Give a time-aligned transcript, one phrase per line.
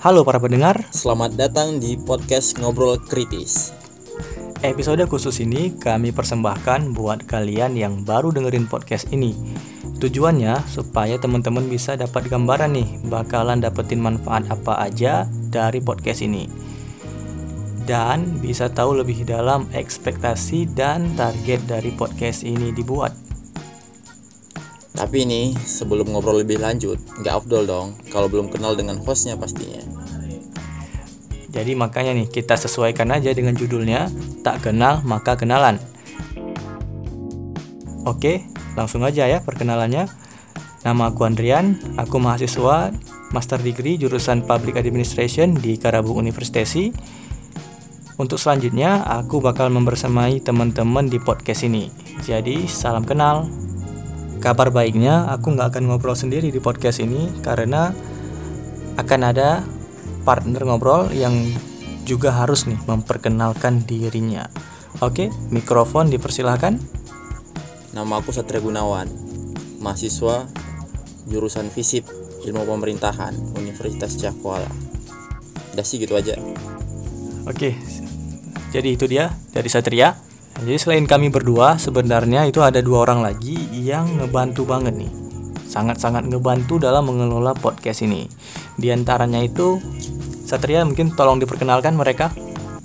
[0.00, 3.68] Halo para pendengar, Selamat datang di podcast Ngobrol Kritis.
[4.64, 9.36] episode khusus ini kami persembahkan buat kalian yang baru dengerin podcast ini.
[10.00, 16.48] Tujuannya supaya teman-teman bisa dapat gambaran nih bakalan dapetin manfaat apa aja dari podcast ini.
[17.84, 23.29] Dan bisa tahu lebih dalam ekspektasi dan target dari podcast ini dibuat.
[25.00, 29.80] Tapi ini sebelum ngobrol lebih lanjut, nggak afdol dong kalau belum kenal dengan hostnya pastinya.
[31.48, 34.12] Jadi makanya nih kita sesuaikan aja dengan judulnya
[34.44, 35.80] Tak Kenal Maka Kenalan.
[38.04, 38.44] Oke,
[38.76, 40.04] langsung aja ya perkenalannya.
[40.84, 42.92] Nama aku Andrian, aku mahasiswa
[43.32, 46.92] Master Degree jurusan Public Administration di Karabu Universitasi.
[48.20, 51.88] Untuk selanjutnya, aku bakal membersamai teman-teman di podcast ini.
[52.20, 53.48] Jadi, salam kenal.
[54.40, 57.92] Kabar baiknya, aku nggak akan ngobrol sendiri di podcast ini karena
[58.96, 59.60] akan ada
[60.24, 61.36] partner ngobrol yang
[62.08, 64.48] juga harus nih memperkenalkan dirinya.
[65.04, 66.80] Oke, mikrofon dipersilahkan.
[67.92, 69.12] Nama aku Satria Gunawan,
[69.84, 70.48] mahasiswa
[71.28, 72.08] jurusan FISIP
[72.48, 74.72] Ilmu Pemerintahan Universitas Cakwala.
[75.76, 76.40] Udah sih gitu aja.
[77.44, 77.76] Oke,
[78.72, 80.29] jadi itu dia dari Satria.
[80.60, 85.08] Jadi selain kami berdua, sebenarnya itu ada dua orang lagi yang ngebantu banget nih.
[85.64, 88.28] Sangat-sangat ngebantu dalam mengelola podcast ini.
[88.76, 89.80] Di antaranya itu
[90.44, 92.28] Satria mungkin tolong diperkenalkan mereka.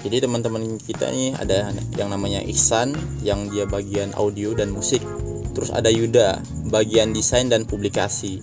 [0.00, 1.68] Jadi teman-teman kita nih ada
[2.00, 5.04] yang namanya Ihsan yang dia bagian audio dan musik.
[5.52, 6.40] Terus ada Yuda
[6.72, 8.40] bagian desain dan publikasi.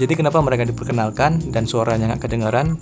[0.00, 2.80] Jadi kenapa mereka diperkenalkan dan suaranya nggak kedengaran?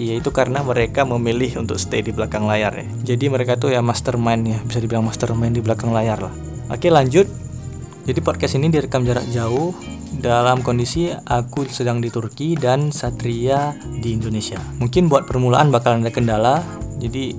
[0.00, 2.88] Yaitu karena mereka memilih untuk stay di belakang layar ya.
[3.12, 6.32] Jadi mereka tuh ya mastermind ya, bisa dibilang mastermind di belakang layar lah.
[6.72, 7.28] Oke lanjut.
[8.08, 9.76] Jadi podcast ini direkam jarak jauh
[10.16, 14.56] dalam kondisi aku sedang di Turki dan Satria di Indonesia.
[14.80, 16.54] Mungkin buat permulaan bakalan ada kendala,
[16.96, 17.36] jadi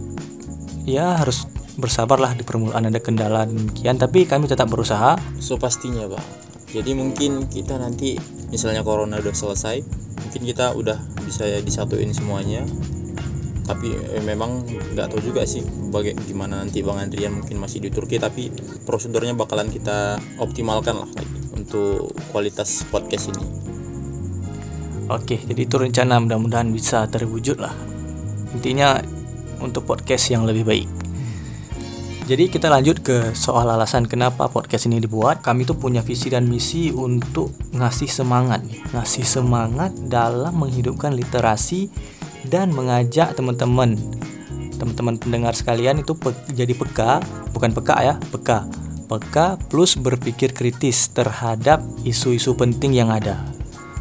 [0.86, 1.50] ya harus
[1.82, 3.98] bersabarlah di permulaan ada kendala demikian.
[3.98, 5.18] Tapi kami tetap berusaha.
[5.42, 6.26] So pastinya bang.
[6.72, 8.16] Jadi mungkin kita nanti
[8.48, 9.84] misalnya corona udah selesai,
[10.24, 11.00] mungkin kita udah
[11.32, 12.68] bisa disatuin semuanya.
[13.64, 18.20] Tapi eh, memang nggak tahu juga sih bagaimana nanti bang Andrian mungkin masih di Turki,
[18.20, 18.52] tapi
[18.84, 23.46] prosedurnya bakalan kita optimalkan lah lagi untuk kualitas podcast ini.
[25.08, 27.76] Oke, jadi itu rencana mudah-mudahan bisa terwujud lah.
[28.52, 29.00] Intinya
[29.64, 31.01] untuk podcast yang lebih baik.
[32.22, 35.42] Jadi kita lanjut ke soal alasan kenapa podcast ini dibuat.
[35.42, 38.80] Kami tuh punya visi dan misi untuk ngasih semangat, nih.
[38.94, 41.92] ngasih semangat dalam menghidupkan literasi
[42.48, 43.98] dan mengajak teman-teman,
[44.78, 47.22] teman-teman pendengar sekalian itu pe- jadi peka,
[47.52, 48.70] bukan peka ya, peka,
[49.10, 53.44] peka plus berpikir kritis terhadap isu-isu penting yang ada,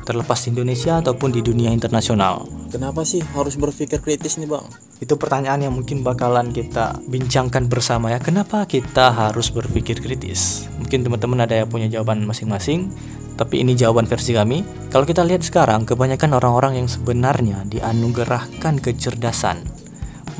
[0.06, 2.48] terlepas di Indonesia ataupun di dunia internasional.
[2.70, 4.89] Kenapa sih harus berpikir kritis nih bang?
[5.00, 8.20] Itu pertanyaan yang mungkin bakalan kita bincangkan bersama ya.
[8.20, 10.68] Kenapa kita harus berpikir kritis?
[10.76, 12.92] Mungkin teman-teman ada yang punya jawaban masing-masing,
[13.40, 14.60] tapi ini jawaban versi kami.
[14.92, 19.79] Kalau kita lihat sekarang, kebanyakan orang-orang yang sebenarnya dianugerahkan kecerdasan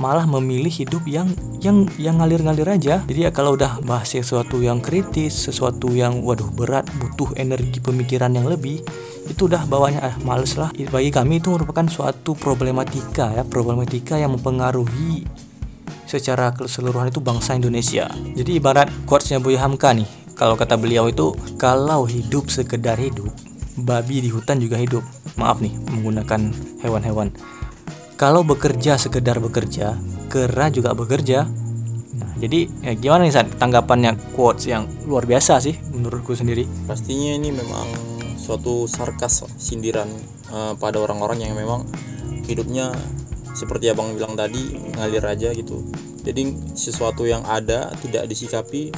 [0.01, 1.29] malah memilih hidup yang
[1.61, 3.05] yang yang ngalir-ngalir aja.
[3.05, 8.33] Jadi ya kalau udah bahas sesuatu yang kritis, sesuatu yang waduh berat, butuh energi pemikiran
[8.33, 8.81] yang lebih,
[9.29, 10.73] itu udah bawanya ah males lah.
[10.73, 15.29] Bagi kami itu merupakan suatu problematika ya, problematika yang mempengaruhi
[16.09, 18.09] secara keseluruhan itu bangsa Indonesia.
[18.35, 23.31] Jadi ibarat quotesnya Buya Hamka nih, kalau kata beliau itu kalau hidup sekedar hidup,
[23.77, 25.05] babi di hutan juga hidup.
[25.39, 26.51] Maaf nih menggunakan
[26.83, 27.31] hewan-hewan.
[28.21, 29.97] Kalau bekerja sekedar bekerja,
[30.29, 31.49] kera juga bekerja.
[32.21, 36.69] Nah, jadi ya gimana nih San tanggapannya quotes yang luar biasa sih menurutku sendiri.
[36.85, 37.89] Pastinya ini memang
[38.37, 40.05] suatu sarkas sindiran
[40.53, 41.89] eh, pada orang-orang yang memang
[42.45, 42.93] hidupnya
[43.57, 45.81] seperti abang bilang tadi ngalir aja gitu.
[46.21, 48.93] Jadi sesuatu yang ada tidak disikapi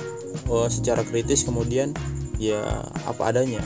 [0.50, 1.94] eh, secara kritis kemudian
[2.42, 2.58] ya
[3.06, 3.62] apa adanya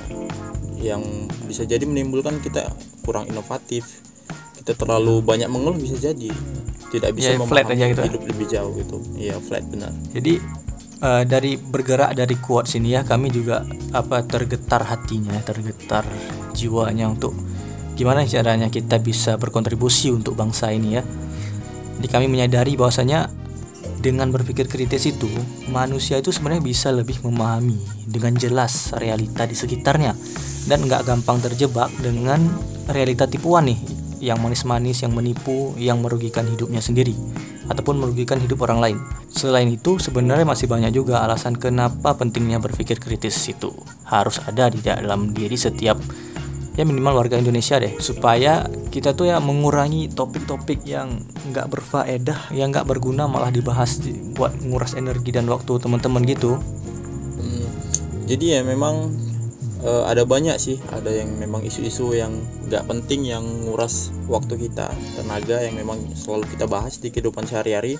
[0.77, 1.01] yang
[1.49, 2.77] bisa jadi menimbulkan kita
[3.09, 4.05] kurang inovatif
[4.67, 6.27] kita terlalu banyak mengeluh bisa jadi.
[6.91, 8.03] Tidak bisa Ya, flat aja gitu.
[8.03, 8.99] hidup lebih jauh gitu.
[9.15, 9.95] Iya flat benar.
[10.11, 10.43] Jadi
[10.99, 13.63] eh, dari bergerak dari quotes ini ya kami juga
[13.95, 16.03] apa tergetar hatinya, tergetar
[16.51, 17.31] jiwanya untuk
[17.95, 21.07] gimana caranya kita bisa berkontribusi untuk bangsa ini ya.
[22.03, 23.31] Jadi kami menyadari bahwasanya
[24.03, 25.31] dengan berpikir kritis itu
[25.71, 30.11] manusia itu sebenarnya bisa lebih memahami dengan jelas realita di sekitarnya.
[30.67, 32.43] Dan nggak gampang terjebak dengan
[32.91, 37.17] realita tipuan nih yang manis-manis yang menipu yang merugikan hidupnya sendiri
[37.67, 38.99] ataupun merugikan hidup orang lain.
[39.31, 43.75] Selain itu, sebenarnya masih banyak juga alasan kenapa pentingnya berpikir kritis itu.
[44.07, 45.99] Harus ada di dalam diri setiap
[46.77, 52.69] ya minimal warga Indonesia deh supaya kita tuh ya mengurangi topik-topik yang nggak berfaedah yang
[52.69, 53.97] nggak berguna malah dibahas
[54.37, 56.61] buat nguras energi dan waktu teman-teman gitu.
[57.41, 57.67] Hmm,
[58.29, 59.26] jadi ya memang
[59.83, 60.77] uh, ada banyak sih.
[60.93, 62.33] Ada yang memang isu-isu yang
[62.71, 64.89] nggak penting yang nguras waktu kita.
[65.19, 67.99] Tenaga yang memang selalu kita bahas di kehidupan sehari-hari.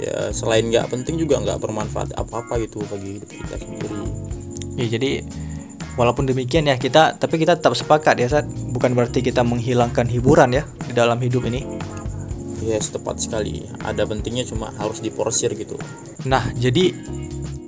[0.00, 4.00] Ya selain nggak penting juga nggak bermanfaat apa-apa gitu bagi hidup kita sendiri.
[4.74, 5.10] Ya jadi
[5.94, 10.50] walaupun demikian ya kita tapi kita tetap sepakat ya saat bukan berarti kita menghilangkan hiburan
[10.50, 11.62] ya di dalam hidup ini.
[12.64, 13.68] Ya yes, tepat sekali.
[13.84, 15.76] Ada pentingnya cuma harus diporsir gitu.
[16.24, 16.90] Nah jadi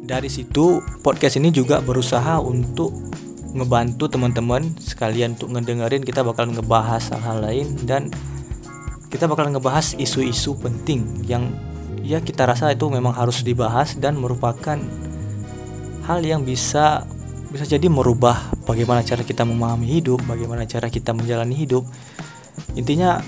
[0.06, 2.94] dari situ podcast ini juga berusaha untuk
[3.56, 8.12] ngebantu teman-teman sekalian untuk ngedengerin kita bakal ngebahas hal-hal lain dan
[9.08, 11.56] kita bakal ngebahas isu-isu penting yang
[12.04, 14.78] ya kita rasa itu memang harus dibahas dan merupakan
[16.06, 17.02] hal yang bisa
[17.50, 21.86] bisa jadi merubah bagaimana cara kita memahami hidup, bagaimana cara kita menjalani hidup.
[22.74, 23.22] Intinya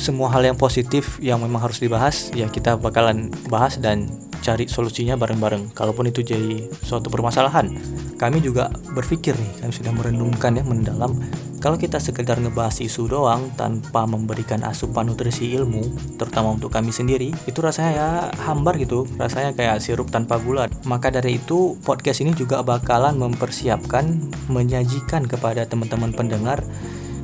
[0.00, 4.08] semua hal yang positif yang memang harus dibahas ya kita bakalan bahas dan
[4.40, 5.72] cari solusinya bareng-bareng.
[5.76, 7.70] Kalaupun itu jadi suatu permasalahan,
[8.16, 11.14] kami juga berpikir nih, kami sudah merenungkan ya mendalam
[11.60, 17.36] kalau kita sekedar ngebahas isu doang tanpa memberikan asupan nutrisi ilmu, terutama untuk kami sendiri,
[17.44, 18.08] itu rasanya ya
[18.48, 20.72] hambar gitu, rasanya kayak sirup tanpa gula.
[20.88, 24.08] Maka dari itu, podcast ini juga bakalan mempersiapkan,
[24.48, 26.64] menyajikan kepada teman-teman pendengar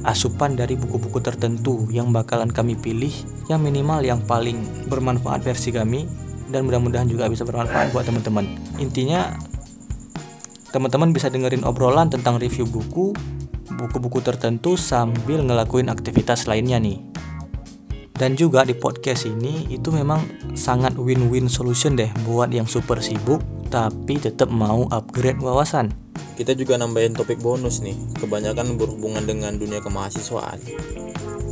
[0.04, 3.10] asupan dari buku-buku tertentu yang bakalan kami pilih
[3.48, 6.04] yang minimal yang paling bermanfaat versi kami
[6.50, 8.46] dan mudah-mudahan juga bisa bermanfaat buat teman-teman.
[8.78, 9.34] Intinya
[10.70, 13.16] teman-teman bisa dengerin obrolan tentang review buku
[13.76, 16.98] buku-buku tertentu sambil ngelakuin aktivitas lainnya nih.
[18.16, 20.24] Dan juga di podcast ini itu memang
[20.56, 25.92] sangat win-win solution deh buat yang super sibuk tapi tetap mau upgrade wawasan.
[26.36, 30.60] Kita juga nambahin topik bonus nih, kebanyakan berhubungan dengan dunia kemahasiswaan.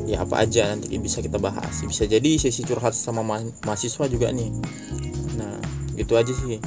[0.05, 1.81] Ya apa aja nanti bisa kita bahas.
[1.85, 4.51] Bisa jadi sesi curhat sama ma mahasiswa juga nih.
[5.41, 5.57] Nah,
[5.97, 6.61] gitu aja sih.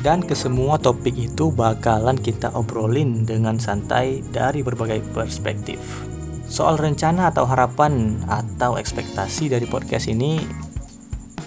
[0.00, 5.78] Dan kesemua topik itu bakalan kita obrolin dengan santai dari berbagai perspektif.
[6.48, 10.40] Soal rencana atau harapan atau ekspektasi dari podcast ini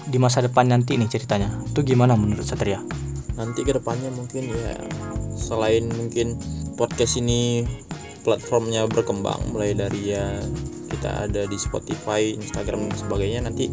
[0.06, 1.50] di masa depan nanti nih ceritanya.
[1.68, 2.80] Itu gimana menurut Satria?
[3.36, 4.78] Nanti ke depannya mungkin ya
[5.36, 6.40] selain mungkin
[6.80, 7.68] podcast ini
[8.24, 10.40] platformnya berkembang mulai dari ya
[11.06, 13.70] kita ada di Spotify, Instagram dan sebagainya nanti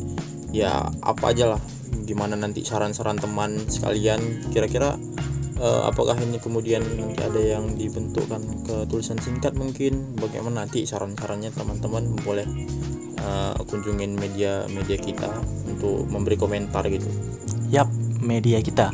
[0.53, 1.61] ya apa aja lah
[2.05, 5.01] gimana nanti saran-saran teman sekalian kira-kira
[5.57, 11.57] uh, apakah ini kemudian nanti ada yang dibentukkan ke tulisan singkat mungkin bagaimana nanti saran-sarannya
[11.57, 12.45] teman-teman boleh
[13.25, 15.33] uh, kunjungin media media kita
[15.65, 17.09] untuk memberi komentar gitu.
[17.73, 17.89] Yap,
[18.21, 18.93] media kita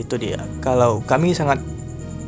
[0.00, 0.40] itu dia.
[0.64, 1.60] Kalau kami sangat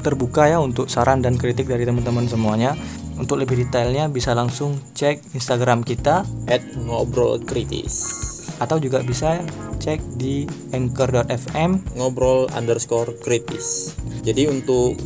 [0.06, 2.78] terbuka ya untuk saran dan kritik dari teman-teman semuanya.
[3.18, 6.22] Untuk lebih detailnya bisa langsung cek Instagram kita
[6.86, 8.26] @ngobrolkritis
[8.60, 9.40] atau juga bisa
[9.80, 13.92] cek di anchor.fm ngobrol underscore kritis
[14.24, 14.96] jadi untuk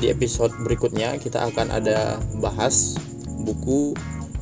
[0.00, 2.96] di episode berikutnya kita akan ada bahas
[3.44, 3.92] buku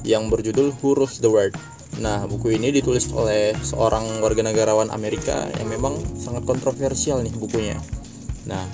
[0.07, 1.59] yang berjudul Who the World
[1.93, 7.77] Nah, buku ini ditulis oleh seorang warga negarawan Amerika yang memang sangat kontroversial nih bukunya.
[8.49, 8.65] Nah,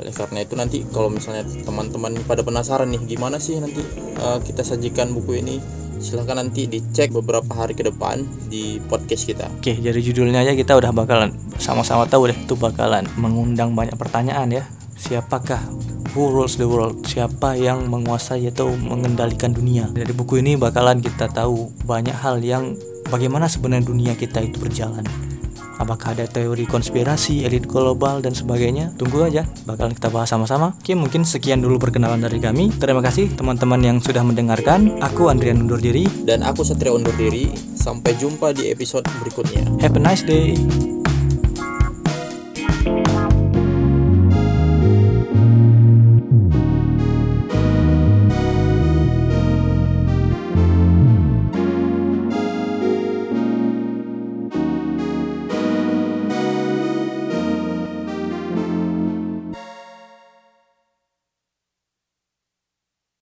[0.00, 3.82] oleh karena itu nanti kalau misalnya teman-teman pada penasaran nih gimana sih nanti
[4.18, 5.56] uh, kita sajikan buku ini
[6.02, 9.46] silahkan nanti dicek beberapa hari ke depan di podcast kita.
[9.62, 14.50] Oke, jadi judulnya aja kita udah bakalan sama-sama tahu deh itu bakalan mengundang banyak pertanyaan
[14.50, 14.64] ya.
[14.98, 15.62] Siapakah
[16.12, 17.02] who rules the world?
[17.06, 19.88] Siapa yang menguasai atau mengendalikan dunia?
[19.90, 22.76] Dari buku ini bakalan kita tahu banyak hal yang
[23.08, 25.06] bagaimana sebenarnya dunia kita itu berjalan
[25.78, 28.94] apakah ada teori konspirasi, elit global dan sebagainya.
[28.94, 30.74] Tunggu aja, bakal kita bahas sama-sama.
[30.78, 32.70] Oke, mungkin sekian dulu perkenalan dari kami.
[32.76, 35.00] Terima kasih teman-teman yang sudah mendengarkan.
[35.02, 37.50] Aku Andrian undur diri dan aku Satria undur diri.
[37.74, 39.66] Sampai jumpa di episode berikutnya.
[39.82, 40.93] Have a nice day.